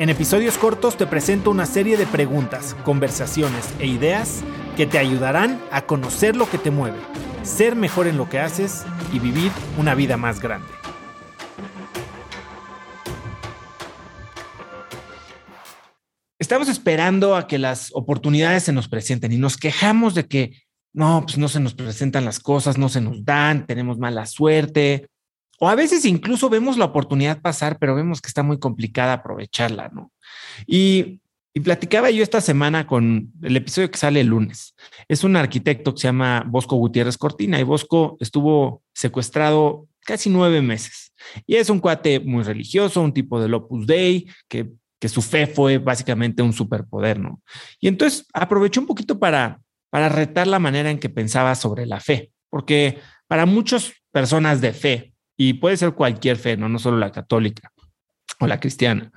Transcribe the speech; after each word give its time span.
En 0.00 0.08
episodios 0.08 0.56
cortos 0.56 0.96
te 0.96 1.06
presento 1.06 1.50
una 1.50 1.66
serie 1.66 1.98
de 1.98 2.06
preguntas, 2.06 2.74
conversaciones 2.84 3.68
e 3.80 3.86
ideas 3.86 4.40
que 4.74 4.86
te 4.86 4.96
ayudarán 4.96 5.60
a 5.70 5.82
conocer 5.82 6.36
lo 6.36 6.48
que 6.48 6.56
te 6.56 6.70
mueve, 6.70 6.96
ser 7.42 7.76
mejor 7.76 8.06
en 8.06 8.16
lo 8.16 8.26
que 8.26 8.38
haces 8.38 8.86
y 9.12 9.18
vivir 9.18 9.52
una 9.76 9.94
vida 9.94 10.16
más 10.16 10.40
grande. 10.40 10.68
Estamos 16.38 16.70
esperando 16.70 17.36
a 17.36 17.46
que 17.46 17.58
las 17.58 17.90
oportunidades 17.92 18.62
se 18.62 18.72
nos 18.72 18.88
presenten 18.88 19.32
y 19.32 19.36
nos 19.36 19.58
quejamos 19.58 20.14
de 20.14 20.26
que 20.26 20.62
no, 20.94 21.24
pues 21.26 21.36
no 21.36 21.48
se 21.48 21.60
nos 21.60 21.74
presentan 21.74 22.24
las 22.24 22.40
cosas, 22.40 22.78
no 22.78 22.88
se 22.88 23.02
nos 23.02 23.22
dan, 23.22 23.66
tenemos 23.66 23.98
mala 23.98 24.24
suerte. 24.24 25.10
O 25.62 25.68
a 25.68 25.74
veces 25.74 26.06
incluso 26.06 26.48
vemos 26.48 26.78
la 26.78 26.86
oportunidad 26.86 27.42
pasar, 27.42 27.78
pero 27.78 27.94
vemos 27.94 28.22
que 28.22 28.28
está 28.28 28.42
muy 28.42 28.58
complicada 28.58 29.12
aprovecharla, 29.12 29.90
¿no? 29.92 30.10
Y 30.66 31.20
platicaba 31.62 32.10
yo 32.10 32.22
esta 32.22 32.40
semana 32.40 32.86
con 32.86 33.30
el 33.42 33.56
episodio 33.56 33.90
que 33.90 33.98
sale 33.98 34.22
el 34.22 34.28
lunes. 34.28 34.74
Es 35.06 35.22
un 35.22 35.36
arquitecto 35.36 35.94
que 35.94 36.00
se 36.00 36.08
llama 36.08 36.44
Bosco 36.46 36.76
Gutiérrez 36.76 37.18
Cortina 37.18 37.60
y 37.60 37.64
Bosco 37.64 38.16
estuvo 38.20 38.82
secuestrado 38.94 39.86
casi 40.00 40.30
nueve 40.30 40.62
meses. 40.62 41.12
Y 41.46 41.56
es 41.56 41.68
un 41.68 41.78
cuate 41.78 42.20
muy 42.20 42.42
religioso, 42.42 43.02
un 43.02 43.12
tipo 43.12 43.38
del 43.38 43.52
Opus 43.52 43.86
Dei, 43.86 44.28
que, 44.48 44.70
que 44.98 45.08
su 45.10 45.20
fe 45.20 45.46
fue 45.46 45.76
básicamente 45.76 46.42
un 46.42 46.54
superpoder, 46.54 47.20
¿no? 47.20 47.42
Y 47.80 47.88
entonces 47.88 48.26
aprovechó 48.32 48.80
un 48.80 48.86
poquito 48.86 49.18
para, 49.18 49.60
para 49.90 50.08
retar 50.08 50.46
la 50.46 50.58
manera 50.58 50.90
en 50.90 50.98
que 50.98 51.10
pensaba 51.10 51.54
sobre 51.54 51.84
la 51.84 52.00
fe, 52.00 52.32
porque 52.48 52.98
para 53.28 53.44
muchas 53.44 53.92
personas 54.10 54.62
de 54.62 54.72
fe, 54.72 55.09
y 55.42 55.54
puede 55.54 55.78
ser 55.78 55.92
cualquier 55.92 56.36
fe, 56.36 56.58
no, 56.58 56.68
no 56.68 56.78
solo 56.78 56.98
la 56.98 57.12
católica 57.12 57.72
o 58.40 58.46
la 58.46 58.60
cristiana, 58.60 59.10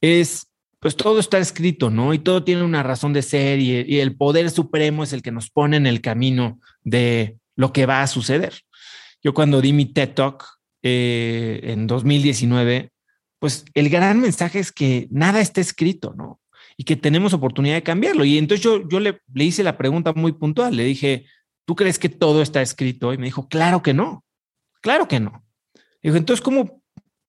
es 0.00 0.46
pues 0.78 0.94
todo 0.94 1.18
está 1.18 1.38
escrito, 1.38 1.90
¿no? 1.90 2.14
Y 2.14 2.20
todo 2.20 2.44
tiene 2.44 2.62
una 2.62 2.84
razón 2.84 3.12
de 3.12 3.22
ser 3.22 3.58
y, 3.58 3.98
el 3.98 4.14
poder 4.14 4.48
supremo 4.50 5.02
es 5.02 5.12
el 5.12 5.22
que 5.22 5.32
nos 5.32 5.50
pone 5.50 5.76
en 5.76 5.88
el 5.88 6.00
camino 6.00 6.60
de 6.84 7.38
lo 7.56 7.72
que 7.72 7.84
va 7.84 8.02
a 8.02 8.06
suceder. 8.06 8.60
Yo 9.24 9.34
cuando 9.34 9.60
di 9.60 9.72
mi 9.72 9.86
TED 9.86 10.14
Talk 10.14 10.44
eh, 10.84 11.58
en 11.64 11.88
2019, 11.88 12.92
pues 13.40 13.64
el 13.74 13.88
gran 13.88 14.20
mensaje 14.20 14.60
es 14.60 14.70
que 14.70 15.08
nada 15.10 15.40
está 15.40 15.60
escrito, 15.60 16.14
¿no? 16.16 16.40
Y 16.76 16.84
que 16.84 16.94
tenemos 16.94 17.32
oportunidad 17.32 17.74
de 17.74 17.82
cambiarlo. 17.82 18.24
Y 18.24 18.38
entonces 18.38 18.62
yo, 18.62 18.88
yo 18.88 19.00
le, 19.00 19.20
le 19.34 19.44
hice 19.44 19.64
la 19.64 19.76
pregunta 19.76 20.12
muy 20.12 20.30
puntual, 20.30 20.76
le 20.76 20.84
dije, 20.84 21.26
¿tú 21.64 21.74
crees 21.74 21.98
que 21.98 22.08
todo 22.08 22.40
está 22.40 22.62
escrito? 22.62 23.12
Y 23.12 23.18
me 23.18 23.26
dijo, 23.26 23.48
claro 23.48 23.82
que 23.82 23.94
no, 23.94 24.24
claro 24.80 25.08
que 25.08 25.18
no. 25.18 25.45
Dijo, 26.06 26.18
entonces, 26.18 26.40
¿cómo 26.40 26.82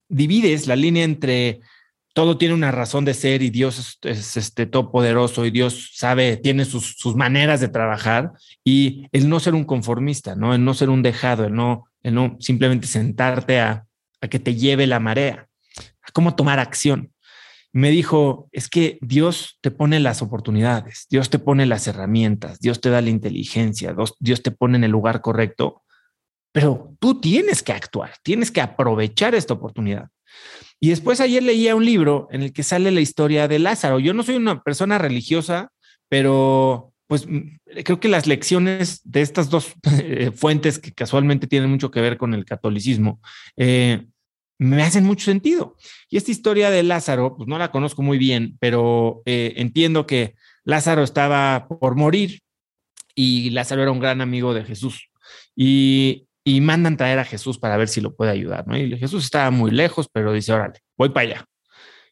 divides 0.08 0.67
la 0.67 0.75
línea 0.75 1.03
entre 1.03 1.61
todo 2.14 2.38
tiene 2.38 2.53
una 2.53 2.70
razón 2.70 3.06
de 3.06 3.16
ser 3.16 3.42
y 3.42 3.50
Dios 3.50 3.97
es, 4.03 4.38
este 4.38 4.67
todopoderoso 4.67 5.47
y 5.47 5.52
Dios 5.52 5.94
sabe, 5.95 6.38
tiene 6.38 6.64
sus, 6.64 6.95
sus, 6.95 7.16
maneras 7.16 7.59
de 7.59 7.69
trabajar 7.69 8.34
y 8.64 9.08
el 9.14 9.30
no 9.30 9.39
ser 9.39 9.56
un 9.56 9.64
conformista, 9.64 10.36
¿no? 10.36 10.53
El 10.53 10.64
no 10.64 10.75
ser 10.75 10.92
un 10.92 11.02
dejado, 11.02 11.45
el 11.45 11.56
no, 11.56 11.86
el 12.03 12.14
no 12.14 12.38
simplemente 12.39 12.86
sentarte 12.86 13.59
a, 13.59 13.88
a 14.22 14.28
que 14.28 14.38
te 14.38 14.53
lleve 14.53 14.86
la 14.86 15.00
marea, 15.00 15.47
cómo 16.13 16.35
tomar 16.35 16.59
acción. 16.59 17.12
Me 17.73 17.90
dijo, 17.90 18.47
es 18.52 18.69
que 18.69 19.00
Dios 19.02 19.57
te 19.62 19.72
pone 19.72 20.00
las 20.00 20.22
oportunidades, 20.22 21.07
Dios 21.09 21.31
te 21.31 21.40
pone 21.40 21.66
las 21.66 21.88
herramientas, 21.88 22.59
Dios 22.59 22.79
te 22.79 22.91
da 22.91 23.02
la 23.02 23.09
inteligencia, 23.09 23.96
Dios 24.19 24.44
te 24.44 24.52
pone 24.52 24.78
en 24.78 24.84
el 24.84 24.91
lugar 24.91 25.22
correcto, 25.22 25.81
pero 26.52 26.96
tú 27.00 27.19
tienes 27.19 27.63
que 27.63 27.74
actuar, 27.74 28.13
tienes 28.24 28.52
que 28.52 28.62
aprovechar 28.62 29.35
esta 29.35 29.53
oportunidad. 29.53 30.09
Y 30.80 30.90
después 30.90 31.22
ayer 31.22 31.44
leía 31.44 31.75
un 31.75 31.85
libro 31.85 32.28
en 32.31 32.44
el 32.44 32.53
que 32.53 32.63
sale 32.63 32.91
la 32.91 33.02
historia 33.02 33.47
de 33.47 33.59
Lázaro. 33.59 34.00
Yo 34.00 34.13
no 34.13 34.24
soy 34.24 34.35
una 34.35 34.62
persona 34.63 34.97
religiosa, 34.97 35.72
pero 36.08 36.94
pues 37.08 37.25
creo 37.84 38.00
que 38.00 38.09
las 38.09 38.28
lecciones 38.28 39.02
de 39.03 39.22
estas 39.22 39.50
dos 39.50 39.74
eh, 40.02 40.31
fuentes 40.35 40.78
que 40.78 40.94
casualmente 40.94 41.47
tienen 41.47 41.69
mucho 41.69 41.90
que 41.90 42.02
ver 42.02 42.18
con 42.18 42.34
el 42.34 42.46
catolicismo, 42.46 43.22
eh, 43.56 44.06
me 44.59 44.81
hacen 44.84 45.03
mucho 45.03 45.25
sentido. 45.25 45.75
Y 46.09 46.18
esta 46.18 46.31
historia 46.31 46.69
de 46.69 46.84
Lázaro, 46.84 47.35
pues 47.38 47.47
no 47.47 47.58
la 47.58 47.72
conozco 47.72 48.02
muy 48.02 48.18
bien, 48.18 48.58
pero 48.59 49.22
eh, 49.25 49.53
entiendo 49.58 50.08
que 50.08 50.35
Lázaro 50.64 51.03
estaba 51.03 51.68
por 51.68 51.96
morir 51.96 52.41
y 53.16 53.52
Lázaro 53.52 53.84
era 53.84 53.91
un 53.91 54.00
gran 54.00 54.19
amigo 54.22 54.53
de 54.53 54.64
Jesús. 54.64 55.09
Y 55.56 56.27
y 56.47 56.62
mandan 56.62 56.96
traer 56.96 57.19
a 57.19 57.25
Jesús 57.25 57.59
para 57.59 57.75
ver 57.75 57.90
si 57.90 58.00
lo 58.00 58.16
puede 58.16 58.31
ayudar, 58.31 58.66
¿no? 58.66 58.78
Y 58.78 58.97
Jesús 58.97 59.25
estaba 59.25 59.52
muy 59.52 59.69
lejos, 59.69 60.08
pero 60.09 60.31
dice, 60.31 60.53
órale, 60.53 60.80
voy 60.96 61.09
para 61.09 61.28
allá. 61.28 61.46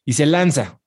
Y 0.04 0.12
se 0.12 0.26
lanza. 0.26 0.78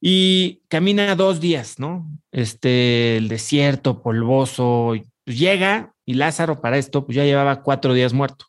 Y 0.00 0.60
camina 0.66 1.14
dos 1.14 1.38
días, 1.38 1.78
¿no? 1.78 2.10
Este, 2.32 3.16
el 3.16 3.28
desierto, 3.28 4.02
polvoso, 4.02 4.96
pues 5.24 5.38
llega 5.38 5.94
y 6.04 6.14
Lázaro 6.14 6.60
para 6.60 6.76
esto, 6.76 7.06
pues 7.06 7.14
ya 7.14 7.22
llevaba 7.22 7.62
cuatro 7.62 7.94
días 7.94 8.12
muerto. 8.12 8.46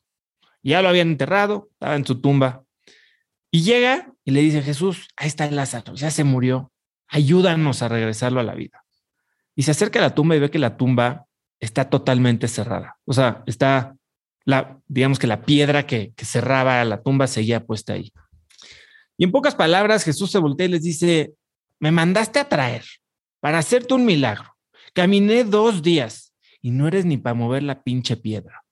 Ya 0.63 0.81
lo 0.81 0.90
habían 0.90 1.09
enterrado, 1.09 1.69
estaba 1.74 1.96
en 1.96 2.07
su 2.07 2.19
tumba. 2.19 2.63
Y 3.52 3.62
llega 3.62 4.12
y 4.24 4.31
le 4.31 4.42
dice, 4.42 4.63
Jesús, 4.63 5.07
ahí 5.18 5.28
está 5.28 5.52
Lázaro, 5.52 5.94
ya 5.94 6.09
se 6.09 6.24
murió, 6.24 6.72
ayúdanos 7.07 7.84
a 7.84 7.90
regresarlo 7.90 8.40
a 8.40 8.44
la 8.44 8.56
vida. 8.56 8.84
Y 9.56 9.62
se 9.62 9.69
acerca 9.69 10.00
a 10.00 10.02
la 10.02 10.16
tumba 10.16 10.36
y 10.36 10.40
ve 10.40 10.50
que 10.50 10.57
la 10.57 10.78
tumba 10.78 11.28
está 11.59 11.92
totalmente 11.92 12.47
cerrada. 12.47 12.97
O 13.06 13.13
sea, 13.13 13.44
está 13.46 13.96
la, 14.45 14.79
digamos 14.88 15.19
que 15.19 15.28
la 15.28 15.41
piedra 15.41 15.85
que, 15.85 16.13
cerraba 16.23 16.85
la 16.85 17.01
tumba 17.01 17.28
seguía 17.28 17.66
puesta 17.66 17.94
ahí. 17.94 18.13
Y 19.17 19.23
en 19.23 19.31
pocas 19.31 19.56
palabras, 19.56 20.03
Jesús 20.03 20.31
se 20.31 20.39
voltea 20.39 20.67
y 20.67 20.69
les 20.69 20.83
dice, 20.83 21.33
me 21.79 21.91
mandaste 21.91 22.39
a 22.39 22.47
traer 22.47 22.85
para 23.39 23.57
hacerte 23.57 23.94
un 23.94 24.06
milagro. 24.06 24.56
Caminé 24.94 25.44
dos 25.44 25.81
días 25.81 26.33
y 26.61 26.72
no 26.72 26.88
eres 26.88 27.06
ni 27.06 27.17
para 27.17 27.33
mover 27.33 27.63
la 27.63 27.83
pinche 27.83 28.17
piedra. 28.17 28.63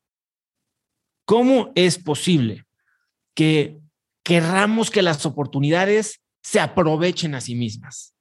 ¿Cómo 1.25 1.71
es 1.75 1.97
posible 1.97 2.65
que 3.33 3.79
querramos 4.23 4.91
que 4.91 5.01
las 5.01 5.25
oportunidades 5.25 6.21
se 6.41 6.59
aprovechen 6.59 7.35
a 7.35 7.41
sí 7.41 7.55
mismas? 7.55 8.13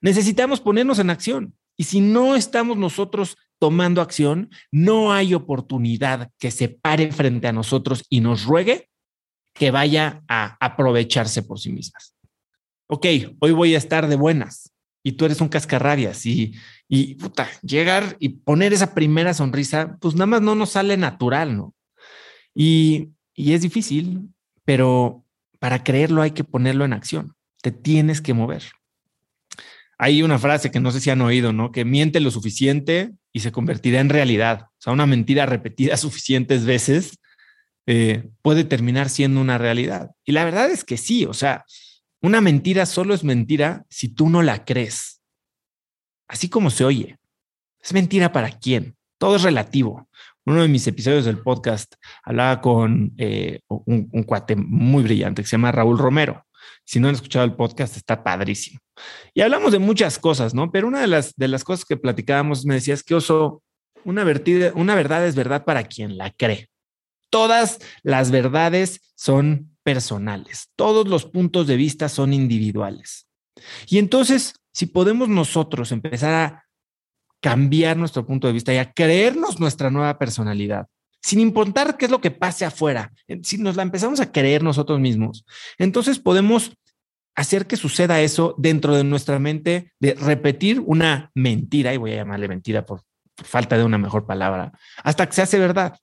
Necesitamos 0.00 0.60
ponernos 0.60 0.98
en 0.98 1.10
acción. 1.10 1.54
Y 1.76 1.84
si 1.84 2.00
no 2.00 2.36
estamos 2.36 2.76
nosotros 2.76 3.36
tomando 3.64 4.02
acción, 4.02 4.50
no 4.70 5.14
hay 5.14 5.32
oportunidad 5.32 6.30
que 6.38 6.50
se 6.50 6.68
pare 6.68 7.10
frente 7.12 7.48
a 7.48 7.52
nosotros 7.54 8.04
y 8.10 8.20
nos 8.20 8.44
ruegue 8.44 8.90
que 9.54 9.70
vaya 9.70 10.22
a 10.28 10.58
aprovecharse 10.60 11.42
por 11.42 11.58
sí 11.58 11.72
mismas. 11.72 12.14
Ok, 12.88 13.06
hoy 13.38 13.52
voy 13.52 13.74
a 13.74 13.78
estar 13.78 14.06
de 14.06 14.16
buenas 14.16 14.70
y 15.02 15.12
tú 15.12 15.24
eres 15.24 15.40
un 15.40 15.48
cascarrabias 15.48 16.26
y, 16.26 16.52
y 16.88 17.14
puta, 17.14 17.48
llegar 17.62 18.18
y 18.18 18.28
poner 18.28 18.74
esa 18.74 18.92
primera 18.92 19.32
sonrisa, 19.32 19.96
pues 19.98 20.14
nada 20.14 20.26
más 20.26 20.42
no 20.42 20.54
nos 20.54 20.72
sale 20.72 20.98
natural, 20.98 21.56
¿no? 21.56 21.74
Y, 22.54 23.12
y 23.34 23.54
es 23.54 23.62
difícil, 23.62 24.28
pero 24.66 25.24
para 25.58 25.82
creerlo 25.82 26.20
hay 26.20 26.32
que 26.32 26.44
ponerlo 26.44 26.84
en 26.84 26.92
acción. 26.92 27.34
Te 27.62 27.70
tienes 27.70 28.20
que 28.20 28.34
mover 28.34 28.62
hay 29.96 30.22
una 30.22 30.38
frase 30.38 30.70
que 30.70 30.80
no 30.80 30.90
sé 30.90 31.00
si 31.00 31.10
han 31.10 31.20
oído, 31.20 31.52
¿no? 31.52 31.72
Que 31.72 31.84
miente 31.84 32.20
lo 32.20 32.30
suficiente 32.30 33.14
y 33.34 33.40
se 33.40 33.52
convertirá 33.52 34.00
en 34.00 34.08
realidad. 34.08 34.68
O 34.70 34.76
sea, 34.78 34.92
una 34.94 35.06
mentira 35.06 35.44
repetida 35.44 35.96
suficientes 35.98 36.64
veces 36.64 37.18
eh, 37.86 38.30
puede 38.40 38.64
terminar 38.64 39.10
siendo 39.10 39.40
una 39.40 39.58
realidad. 39.58 40.12
Y 40.24 40.32
la 40.32 40.44
verdad 40.44 40.70
es 40.70 40.84
que 40.84 40.96
sí, 40.96 41.26
o 41.26 41.34
sea, 41.34 41.66
una 42.22 42.40
mentira 42.40 42.86
solo 42.86 43.12
es 43.12 43.24
mentira 43.24 43.84
si 43.90 44.08
tú 44.08 44.30
no 44.30 44.42
la 44.42 44.64
crees. 44.64 45.20
Así 46.26 46.48
como 46.48 46.70
se 46.70 46.84
oye. 46.84 47.18
¿Es 47.82 47.92
mentira 47.92 48.32
para 48.32 48.50
quién? 48.50 48.96
Todo 49.18 49.36
es 49.36 49.42
relativo. 49.42 50.08
Uno 50.46 50.62
de 50.62 50.68
mis 50.68 50.86
episodios 50.86 51.26
del 51.26 51.38
podcast 51.38 51.94
hablaba 52.22 52.60
con 52.62 53.12
eh, 53.18 53.60
un, 53.68 54.08
un 54.10 54.22
cuate 54.22 54.56
muy 54.56 55.02
brillante 55.02 55.42
que 55.42 55.48
se 55.48 55.56
llama 55.56 55.72
Raúl 55.72 55.98
Romero. 55.98 56.46
Si 56.84 57.00
no 57.00 57.08
han 57.08 57.14
escuchado 57.14 57.44
el 57.44 57.54
podcast, 57.54 57.96
está 57.96 58.22
padrísimo. 58.22 58.80
Y 59.32 59.40
hablamos 59.40 59.72
de 59.72 59.78
muchas 59.78 60.18
cosas, 60.18 60.54
¿no? 60.54 60.70
Pero 60.70 60.86
una 60.86 61.00
de 61.00 61.06
las, 61.06 61.34
de 61.36 61.48
las 61.48 61.64
cosas 61.64 61.84
que 61.84 61.96
platicábamos 61.96 62.64
me 62.64 62.74
decías 62.74 63.02
que 63.02 63.14
oso, 63.14 63.62
una, 64.04 64.24
una 64.74 64.94
verdad 64.94 65.26
es 65.26 65.34
verdad 65.34 65.64
para 65.64 65.84
quien 65.84 66.16
la 66.16 66.30
cree. 66.30 66.68
Todas 67.30 67.78
las 68.02 68.30
verdades 68.30 69.00
son 69.16 69.76
personales, 69.82 70.70
todos 70.76 71.08
los 71.08 71.24
puntos 71.24 71.66
de 71.66 71.76
vista 71.76 72.08
son 72.08 72.32
individuales. 72.32 73.26
Y 73.86 73.98
entonces, 73.98 74.54
si 74.72 74.86
podemos 74.86 75.28
nosotros 75.28 75.92
empezar 75.92 76.34
a 76.34 76.64
cambiar 77.40 77.96
nuestro 77.96 78.24
punto 78.24 78.46
de 78.46 78.54
vista 78.54 78.72
y 78.72 78.78
a 78.78 78.92
creernos 78.92 79.60
nuestra 79.60 79.90
nueva 79.90 80.18
personalidad, 80.18 80.86
sin 81.24 81.40
importar 81.40 81.96
qué 81.96 82.04
es 82.04 82.10
lo 82.10 82.20
que 82.20 82.30
pase 82.30 82.66
afuera. 82.66 83.10
Si 83.42 83.56
nos 83.56 83.76
la 83.76 83.82
empezamos 83.82 84.20
a 84.20 84.30
creer 84.30 84.62
nosotros 84.62 85.00
mismos, 85.00 85.46
entonces 85.78 86.18
podemos 86.18 86.76
hacer 87.34 87.66
que 87.66 87.78
suceda 87.78 88.20
eso 88.20 88.54
dentro 88.58 88.94
de 88.94 89.04
nuestra 89.04 89.38
mente, 89.38 89.92
de 90.00 90.12
repetir 90.12 90.80
una 90.80 91.30
mentira, 91.34 91.94
y 91.94 91.96
voy 91.96 92.12
a 92.12 92.16
llamarle 92.16 92.46
mentira 92.46 92.84
por, 92.84 93.00
falta 93.42 93.78
de 93.78 93.84
una 93.84 93.96
mejor 93.96 94.26
palabra, 94.26 94.72
hasta 95.02 95.26
que 95.26 95.32
se 95.32 95.40
hace 95.40 95.58
verdad. 95.58 95.96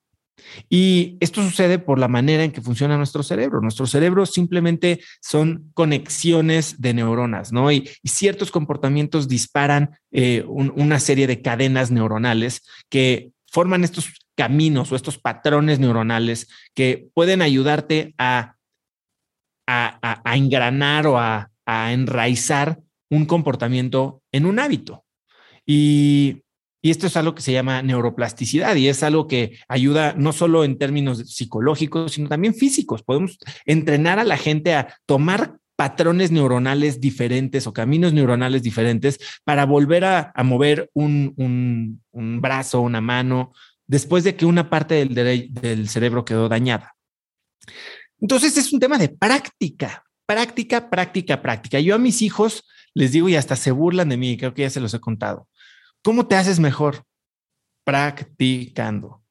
Y 0.70 1.18
esto 1.20 1.44
sucede 1.44 1.78
por 1.78 2.00
la 2.00 2.08
manera 2.08 2.44
en 2.44 2.52
que 2.52 2.62
funciona 2.62 2.98
nuestro 2.98 3.22
cerebro. 3.22 3.62
Nuestro 3.62 3.86
cerebro 3.86 4.26
simplemente 4.26 5.02
son 5.22 5.70
conexiones 5.76 6.82
de 6.82 6.96
neuronas, 6.96 7.54
¿no? 7.54 7.72
Y, 7.72 7.92
ciertos 8.04 8.50
comportamientos 8.50 9.28
disparan 9.28 10.00
eh, 10.12 10.44
una 10.48 11.00
serie 11.00 11.28
de 11.28 11.44
cadenas 11.44 11.92
neuronales 11.92 12.64
que 12.90 13.34
forman 13.52 13.84
estos 13.84 14.21
caminos 14.36 14.92
o 14.92 14.96
estos 14.96 15.18
patrones 15.18 15.80
neuronales 15.80 16.48
que 16.74 17.10
pueden 17.14 17.42
ayudarte 17.42 18.14
a 18.18 18.56
a, 19.72 20.36
engranar 20.36 21.08
o 21.08 21.20
a, 21.20 21.48
enraizar 21.66 22.80
un 23.10 23.26
comportamiento 23.26 24.22
en 24.34 24.46
un 24.46 24.60
hábito. 24.60 25.06
Y, 25.66 26.44
esto 26.84 27.06
es 27.06 27.16
algo 27.16 27.36
que 27.36 27.44
se 27.44 27.54
llama 27.54 27.84
neuroplasticidad 27.84 28.76
y 28.76 28.88
es 28.88 29.04
algo 29.04 29.28
que 29.28 29.60
ayuda 29.68 30.16
no 30.18 30.34
solo 30.34 30.64
en 30.64 30.80
términos 30.80 31.20
psicológicos, 31.32 32.14
sino 32.14 32.28
también 32.28 32.56
físicos. 32.56 33.04
Podemos 33.04 33.38
entrenar 33.68 34.18
a 34.18 34.24
la 34.24 34.36
gente 34.36 34.74
a 34.74 34.98
tomar 35.06 35.58
patrones 35.76 36.32
neuronales 36.32 37.00
diferentes 37.00 37.68
o 37.68 37.74
caminos 37.74 38.14
neuronales 38.14 38.64
diferentes 38.64 39.20
para 39.44 39.68
volver 39.68 40.06
a, 40.06 40.34
mover 40.44 40.90
un, 40.94 42.02
un, 42.12 42.42
brazo, 42.42 42.82
una 42.82 43.00
mano, 43.00 43.54
después 43.92 44.24
de 44.24 44.38
que 44.38 44.46
una 44.46 44.70
parte 44.70 45.06
del, 45.06 45.90
cerebro 45.90 46.24
quedó 46.24 46.48
dañada. 46.48 46.96
Entonces 48.22 48.56
es 48.56 48.72
un 48.72 48.80
tema 48.80 48.98
de 48.98 49.10
práctica, 49.10 50.06
práctica, 50.26 50.90
práctica, 50.90 51.42
práctica. 51.42 51.78
Yo 51.82 51.96
a 51.96 51.98
mis 51.98 52.22
hijos 52.22 52.64
les 52.94 53.12
digo 53.12 53.28
y 53.28 53.36
hasta 53.36 53.58
se 53.58 53.72
burlan 53.72 54.08
de 54.08 54.16
mí, 54.16 54.38
creo 54.38 54.54
que 54.54 54.62
ya 54.62 54.70
se 54.70 54.80
los 54.80 54.94
he 54.94 55.02
contado. 55.02 55.50
¿Cómo 56.02 56.26
te 56.26 56.38
haces 56.38 56.58
mejor? 56.58 57.04
Practicando, 57.84 59.26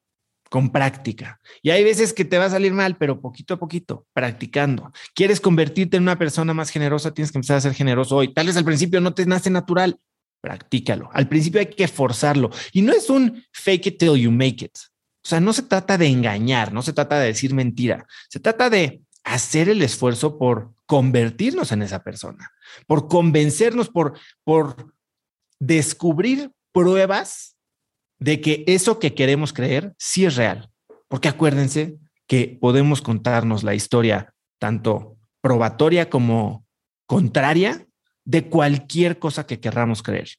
con 0.47 0.71
práctica. 0.71 1.41
Y 1.63 1.71
hay 1.71 1.83
veces 1.83 2.13
que 2.13 2.23
te 2.23 2.37
va 2.37 2.45
a 2.45 2.51
salir 2.51 2.71
mal, 2.71 2.97
pero 2.97 3.19
poquito 3.19 3.55
a 3.55 3.59
poquito, 3.59 4.05
practicando. 4.13 4.91
¿Quieres 5.15 5.41
convertirte 5.41 5.97
en 5.97 6.03
una 6.03 6.19
persona 6.19 6.53
más 6.53 6.69
generosa? 6.69 7.15
Tienes 7.15 7.31
que 7.31 7.39
empezar 7.39 7.57
a 7.57 7.61
ser 7.61 7.73
generoso 7.73 8.17
hoy. 8.17 8.31
Tal 8.31 8.45
vez 8.45 8.57
al 8.57 8.65
principio 8.65 9.01
no 9.01 9.15
te 9.15 9.25
nace 9.25 9.49
natural, 9.49 9.99
practícalo. 10.41 11.09
Al 11.13 11.27
principio 11.27 11.59
hay 11.59 11.67
que 11.67 11.87
forzarlo. 11.87 12.49
Y 12.73 12.81
no 12.81 12.91
es 12.91 13.09
un 13.09 13.43
fake 13.53 13.87
it 13.87 13.99
till 13.99 14.15
you 14.15 14.31
make 14.31 14.65
it. 14.65 14.77
O 15.23 15.27
sea, 15.27 15.39
no 15.39 15.53
se 15.53 15.61
trata 15.61 15.97
de 15.97 16.07
engañar, 16.07 16.73
no 16.73 16.81
se 16.81 16.93
trata 16.93 17.19
de 17.19 17.27
decir 17.27 17.53
mentira, 17.53 18.07
se 18.27 18.39
trata 18.39 18.71
de 18.71 19.01
hacer 19.23 19.69
el 19.69 19.83
esfuerzo 19.83 20.39
por 20.39 20.73
convertirnos 20.87 21.71
en 21.71 21.83
esa 21.83 22.03
persona, 22.03 22.51
por 22.87 23.07
convencernos, 23.07 23.87
por, 23.89 24.19
por 24.43 24.93
descubrir 25.59 26.51
pruebas 26.71 27.55
de 28.19 28.41
que 28.41 28.63
eso 28.67 28.97
que 28.97 29.13
queremos 29.13 29.53
creer 29.53 29.93
sí 29.99 30.25
es 30.25 30.35
real. 30.35 30.69
Porque 31.07 31.27
acuérdense 31.27 31.97
que 32.27 32.57
podemos 32.59 33.01
contarnos 33.01 33.63
la 33.63 33.75
historia 33.75 34.33
tanto 34.59 35.17
probatoria 35.41 36.09
como 36.09 36.65
contraria 37.05 37.85
de 38.25 38.47
cualquier 38.47 39.19
cosa 39.19 39.45
que 39.45 39.59
querramos 39.59 40.03
creer. 40.03 40.29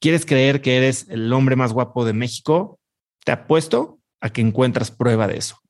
¿Quieres 0.00 0.24
creer 0.24 0.62
que 0.62 0.76
eres 0.76 1.06
el 1.08 1.32
hombre 1.32 1.56
más 1.56 1.72
guapo 1.72 2.04
de 2.04 2.12
México? 2.12 2.78
Te 3.24 3.32
apuesto 3.32 4.00
a 4.20 4.30
que 4.30 4.40
encuentras 4.40 4.90
prueba 4.90 5.26
de 5.26 5.38
eso. 5.38 5.60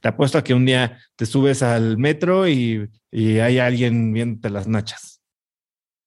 Te 0.00 0.08
apuesto 0.08 0.38
a 0.38 0.44
que 0.44 0.54
un 0.54 0.66
día 0.66 0.98
te 1.16 1.26
subes 1.26 1.62
al 1.62 1.96
metro 1.96 2.48
y, 2.48 2.88
hay 3.12 3.58
alguien 3.58 4.12
viéndote 4.12 4.50
las 4.50 4.68
nachas. 4.68 5.20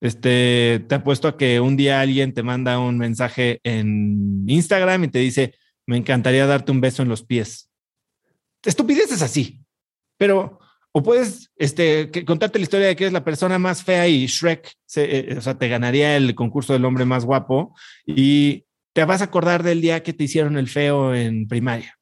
Este, 0.02 0.84
te 0.88 0.96
apuesto 0.96 1.28
a 1.28 1.38
que 1.38 1.60
un 1.60 1.78
día 1.78 2.02
alguien 2.02 2.34
te 2.34 2.44
manda 2.44 2.80
un 2.80 2.98
mensaje 2.98 3.60
en 3.64 4.44
Instagram 4.48 5.06
y 5.06 5.08
te 5.10 5.20
dice, 5.20 5.56
me 5.86 5.98
encantaría 5.98 6.46
darte 6.46 6.72
un 6.72 6.82
beso 6.82 7.04
en 7.04 7.10
los 7.10 7.24
pies. 7.24 7.70
Estupideces 8.64 9.22
así, 9.22 9.66
pero 10.18 10.60
o 10.96 11.02
puedes 11.02 11.52
este, 11.56 12.12
contarte 12.24 12.60
la 12.60 12.64
historia 12.64 12.88
de 12.88 12.96
que 12.96 13.06
eres 13.06 13.14
la 13.14 13.24
persona 13.24 13.58
más 13.58 13.84
fea 13.84 14.08
y 14.08 14.28
Shrek, 14.28 14.74
eh, 14.96 15.36
o 15.36 15.42
sea, 15.42 15.58
te 15.58 15.68
ganaría 15.68 16.16
el 16.16 16.36
concurso 16.36 16.74
del 16.74 16.86
hombre 16.86 17.04
más 17.04 17.26
guapo 17.26 17.76
y 18.06 18.66
te 18.94 19.04
vas 19.04 19.22
a 19.22 19.26
acordar 19.26 19.64
del 19.64 19.82
día 19.82 20.04
que 20.04 20.14
te 20.14 20.26
hicieron 20.26 20.56
el 20.56 20.70
feo 20.70 21.16
en 21.16 21.48
primaria. 21.48 21.98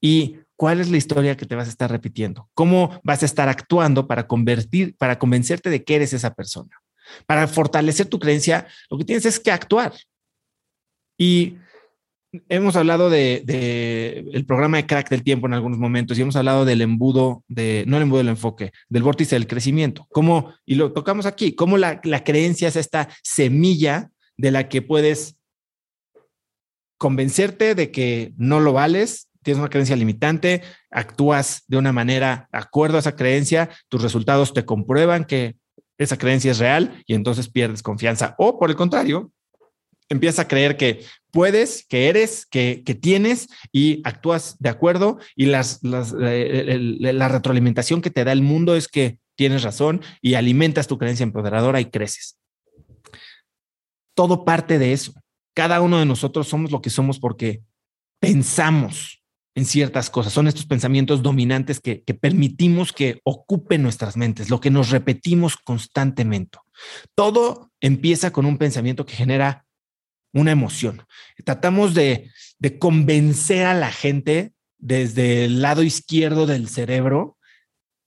¿Y 0.00 0.38
cuál 0.56 0.80
es 0.80 0.90
la 0.90 0.96
historia 0.96 1.36
que 1.36 1.46
te 1.46 1.54
vas 1.54 1.68
a 1.68 1.70
estar 1.70 1.88
repitiendo? 1.88 2.50
¿Cómo 2.52 3.00
vas 3.04 3.22
a 3.22 3.26
estar 3.26 3.48
actuando 3.48 4.08
para 4.08 4.26
convertir, 4.26 4.96
para 4.96 5.20
convencerte 5.20 5.70
de 5.70 5.84
que 5.84 5.94
eres 5.94 6.12
esa 6.12 6.34
persona? 6.34 6.76
Para 7.26 7.46
fortalecer 7.46 8.06
tu 8.06 8.18
creencia, 8.18 8.66
lo 8.90 8.98
que 8.98 9.04
tienes 9.04 9.24
es 9.24 9.38
que 9.38 9.52
actuar. 9.52 9.92
Y 11.16 11.58
hemos 12.48 12.76
hablado 12.76 13.10
de, 13.10 14.24
el 14.32 14.46
programa 14.46 14.78
de 14.78 14.86
crack 14.86 15.08
del 15.08 15.22
tiempo 15.22 15.46
en 15.46 15.54
algunos 15.54 15.78
momentos 15.78 16.18
y 16.18 16.22
hemos 16.22 16.36
hablado 16.36 16.64
del 16.64 16.82
embudo 16.82 17.44
de, 17.48 17.84
no 17.86 17.96
el 17.96 18.04
embudo 18.04 18.18
del 18.18 18.28
enfoque, 18.28 18.72
del 18.88 19.02
vórtice 19.02 19.36
del 19.36 19.46
crecimiento. 19.46 20.06
Cómo, 20.10 20.54
y 20.64 20.74
lo 20.74 20.92
tocamos 20.92 21.26
aquí, 21.26 21.54
cómo 21.54 21.78
la, 21.78 22.00
la 22.04 22.24
creencia 22.24 22.68
es 22.68 22.76
esta 22.76 23.08
semilla 23.22 24.10
de 24.36 24.50
la 24.50 24.68
que 24.68 24.82
puedes 24.82 25.36
convencerte 26.98 27.74
de 27.74 27.90
que 27.90 28.32
no 28.36 28.60
lo 28.60 28.72
vales, 28.72 29.28
tienes 29.42 29.60
una 29.60 29.70
creencia 29.70 29.96
limitante, 29.96 30.62
actúas 30.90 31.64
de 31.68 31.76
una 31.76 31.92
manera 31.92 32.48
acuerdo 32.50 32.96
a 32.96 33.00
esa 33.00 33.16
creencia, 33.16 33.70
tus 33.88 34.02
resultados 34.02 34.54
te 34.54 34.64
comprueban 34.64 35.24
que 35.24 35.56
esa 35.98 36.16
creencia 36.16 36.50
es 36.50 36.58
real 36.58 37.02
y 37.06 37.14
entonces 37.14 37.48
pierdes 37.48 37.82
confianza. 37.82 38.34
O 38.38 38.58
por 38.58 38.70
el 38.70 38.76
contrario, 38.76 39.30
empiezas 40.08 40.40
a 40.40 40.48
creer 40.48 40.76
que 40.76 41.04
puedes, 41.30 41.86
que 41.86 42.08
eres, 42.08 42.46
que, 42.46 42.82
tienes 43.00 43.48
y 43.72 44.00
actúas 44.04 44.56
de 44.58 44.68
acuerdo 44.68 45.18
y 45.34 45.46
las, 45.46 45.80
la 45.82 47.28
retroalimentación 47.28 48.02
que 48.02 48.10
te 48.10 48.24
da 48.24 48.32
el 48.32 48.42
mundo 48.42 48.76
es 48.76 48.88
que 48.88 49.18
tienes 49.36 49.62
razón 49.62 50.00
y 50.20 50.34
alimentas 50.34 50.86
tu 50.86 50.98
creencia 50.98 51.24
empoderadora 51.24 51.80
y 51.80 51.86
creces. 51.86 52.38
Todo 54.14 54.44
parte 54.44 54.78
de 54.78 54.92
eso 54.92 55.12
cada 55.54 55.80
uno 55.80 55.98
de 55.98 56.04
nosotros 56.04 56.48
somos 56.48 56.70
lo 56.70 56.82
que 56.82 56.90
somos 56.90 57.18
porque 57.18 57.62
pensamos 58.20 59.22
en 59.54 59.64
ciertas 59.64 60.10
cosas. 60.10 60.32
Son 60.32 60.48
estos 60.48 60.66
pensamientos 60.66 61.22
dominantes 61.22 61.80
que, 61.80 62.02
permitimos 62.20 62.92
que 62.92 63.20
ocupen 63.24 63.82
nuestras 63.82 64.16
mentes, 64.16 64.50
lo 64.50 64.60
que 64.60 64.70
nos 64.70 64.90
repetimos 64.90 65.56
constantemente. 65.56 66.58
Todo 67.14 67.70
empieza 67.80 68.32
con 68.32 68.46
un 68.46 68.58
pensamiento 68.58 69.06
que 69.06 69.14
genera 69.14 69.64
una 70.34 70.52
emoción. 70.52 71.02
Tratamos 71.44 71.94
de, 71.94 72.30
de 72.58 72.78
convencer 72.78 73.66
a 73.66 73.74
la 73.74 73.90
gente 73.90 74.52
desde 74.78 75.46
el 75.46 75.62
lado 75.62 75.82
izquierdo 75.82 76.46
del 76.46 76.68
cerebro 76.68 77.38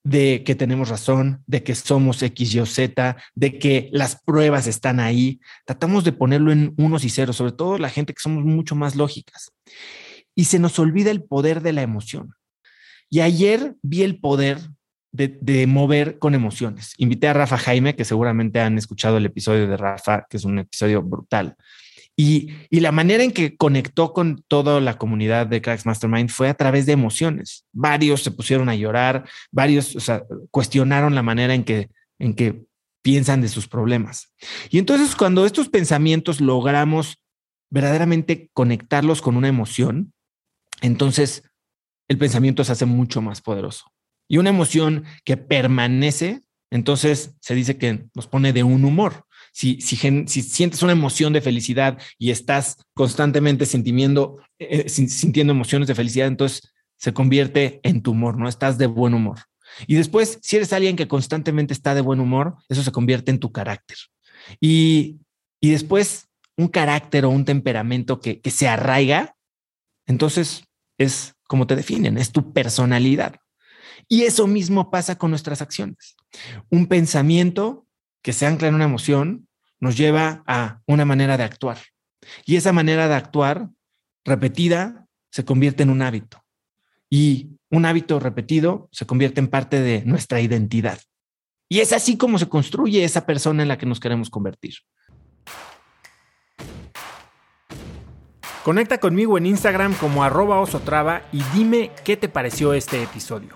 de 0.07 0.43
que 0.45 0.55
tenemos 0.55 0.87
razón, 0.87 1.43
de 1.47 1.63
que 1.63 1.75
somos 1.75 2.23
X, 2.23 2.55
Y 2.55 2.59
o 2.61 2.65
Z, 2.65 3.17
de 3.35 3.59
que 3.59 3.89
las 3.91 4.21
pruebas 4.23 4.65
están 4.65 5.01
ahí. 5.01 5.41
Tratamos 5.65 6.05
de 6.05 6.13
ponerlo 6.13 6.53
en 6.53 6.73
unos 6.77 7.03
y 7.03 7.09
ceros, 7.09 7.35
sobre 7.35 7.51
todo 7.51 7.77
la 7.77 7.89
gente 7.89 8.13
que 8.13 8.21
somos 8.21 8.45
mucho 8.45 8.73
más 8.73 8.95
lógicas. 8.95 9.51
Y 10.33 10.45
se 10.45 10.59
nos 10.59 10.79
olvida 10.79 11.11
el 11.11 11.23
poder 11.23 11.61
de 11.61 11.73
la 11.73 11.81
emoción. 11.81 12.35
Y 13.09 13.19
ayer 13.19 13.75
vi 13.81 14.03
el 14.03 14.19
poder 14.19 14.59
de, 15.11 15.37
de, 15.41 15.67
mover 15.67 16.19
con 16.19 16.35
emociones. 16.35 16.93
Invité 16.97 17.27
a 17.27 17.33
Rafa 17.33 17.57
Jaime, 17.57 17.95
que 17.95 18.05
seguramente 18.05 18.61
han 18.61 18.77
escuchado 18.77 19.17
el 19.17 19.25
episodio 19.25 19.67
de 19.67 19.75
Rafa, 19.75 20.25
que 20.29 20.37
es 20.37 20.45
un 20.45 20.59
episodio 20.59 21.01
brutal. 21.01 21.57
Y, 22.19 22.51
la 22.71 22.91
manera 22.91 23.23
en 23.23 23.31
que 23.31 23.55
conectó 23.55 24.11
con 24.11 24.43
toda 24.47 24.81
la 24.81 24.97
comunidad 24.97 25.45
de 25.45 25.61
Cracks 25.61 25.85
Mastermind 25.85 26.29
fue 26.29 26.49
a 26.49 26.55
través 26.55 26.87
de 26.87 26.93
emociones. 26.93 27.65
Varios 27.71 28.23
se 28.23 28.31
pusieron 28.31 28.69
a 28.69 28.75
llorar, 28.75 29.29
varios 29.51 29.95
cuestionaron 30.49 31.13
la 31.13 31.21
manera 31.21 31.53
en 31.53 31.63
que, 31.63 31.89
en 32.17 32.33
que 32.33 32.65
piensan 33.03 33.41
de 33.41 33.49
sus 33.49 33.67
problemas. 33.67 34.33
Y 34.71 34.79
entonces 34.79 35.15
cuando 35.15 35.45
estos 35.45 35.69
pensamientos 35.69 36.41
logramos 36.41 37.19
verdaderamente 37.69 38.49
conectarlos 38.51 39.21
con 39.21 39.37
una 39.37 39.47
emoción, 39.47 40.11
entonces 40.81 41.43
el 42.07 42.17
pensamiento 42.17 42.63
se 42.63 42.71
hace 42.71 42.87
mucho 42.87 43.21
más 43.21 43.41
poderoso. 43.41 43.91
Y 44.27 44.37
una 44.37 44.49
emoción 44.49 45.03
que 45.23 45.37
permanece, 45.37 46.41
entonces 46.71 47.35
se 47.41 47.53
dice 47.53 47.77
que 47.77 48.07
nos 48.15 48.25
pone 48.25 48.53
de 48.53 48.63
un 48.63 48.85
humor 48.85 49.26
si, 49.57 49.81
sientes 49.81 50.83
una 50.83 50.91
emoción 50.91 51.33
de 51.33 51.41
felicidad 51.41 51.97
y 52.19 52.29
estás 52.29 52.77
constantemente 52.93 53.65
sintiendo, 53.65 54.39
eh, 54.59 54.87
sintiendo 54.87 55.51
emociones 55.51 55.87
de 55.87 55.95
felicidad, 55.95 56.27
entonces 56.27 56.71
se 56.95 57.11
convierte 57.11 57.79
en 57.81 58.03
tu 58.03 58.11
humor, 58.11 58.37
¿no? 58.37 58.47
Estás 58.47 58.77
de 58.77 58.85
buen 58.85 59.15
humor. 59.15 59.39
Y 59.87 59.95
después, 59.95 60.37
si 60.43 60.57
eres 60.57 60.73
alguien 60.73 60.95
que 60.95 61.07
constantemente 61.07 61.73
está 61.73 61.95
de 61.95 62.01
buen 62.01 62.19
humor, 62.19 62.57
eso 62.69 62.83
se 62.83 62.91
convierte 62.91 63.31
en 63.31 63.39
tu 63.39 63.51
carácter. 63.51 63.97
Y, 64.61 65.17
y 65.59 65.71
después, 65.71 66.27
un 66.55 66.67
carácter 66.67 67.25
o 67.25 67.31
un 67.31 67.43
temperamento 67.43 68.21
que, 68.21 68.39
que 68.39 68.51
se 68.51 68.67
arraiga, 68.67 69.35
entonces 70.05 70.65
es 70.99 71.33
como 71.47 71.65
te 71.65 71.75
definen, 71.75 72.19
es 72.19 72.31
tu 72.31 72.53
personalidad. 72.53 73.37
Y 74.07 74.23
eso 74.23 74.45
mismo 74.45 74.91
pasa 74.91 75.17
con 75.17 75.31
nuestras 75.31 75.63
acciones. 75.63 76.15
Un 76.69 76.85
pensamiento 76.85 77.87
que 78.21 78.33
se 78.33 78.45
ancla 78.45 78.67
en 78.67 78.75
una 78.75 78.85
emoción 78.85 79.46
nos 79.79 79.97
lleva 79.97 80.43
a 80.47 80.81
una 80.85 81.05
manera 81.05 81.37
de 81.37 81.43
actuar. 81.43 81.77
Y 82.45 82.55
esa 82.55 82.73
manera 82.73 83.07
de 83.07 83.15
actuar 83.15 83.69
repetida 84.25 85.07
se 85.31 85.45
convierte 85.45 85.83
en 85.83 85.89
un 85.89 86.01
hábito. 86.01 86.43
Y 87.09 87.51
un 87.69 87.85
hábito 87.85 88.19
repetido 88.19 88.89
se 88.91 89.05
convierte 89.05 89.39
en 89.39 89.47
parte 89.47 89.79
de 89.81 90.03
nuestra 90.05 90.41
identidad. 90.41 90.99
Y 91.69 91.79
es 91.79 91.93
así 91.93 92.17
como 92.17 92.39
se 92.39 92.47
construye 92.47 93.03
esa 93.03 93.25
persona 93.25 93.61
en 93.61 93.69
la 93.69 93.77
que 93.77 93.85
nos 93.85 93.99
queremos 93.99 94.29
convertir. 94.29 94.75
Conecta 98.63 98.97
conmigo 98.97 99.37
en 99.37 99.45
Instagram 99.45 99.93
como 99.93 100.23
arroba 100.23 100.59
osotrava 100.59 101.21
y 101.31 101.41
dime 101.53 101.91
qué 102.03 102.17
te 102.17 102.27
pareció 102.27 102.73
este 102.73 103.01
episodio. 103.01 103.55